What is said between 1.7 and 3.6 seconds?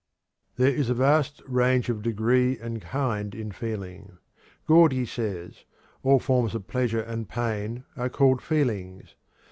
of degree and kind in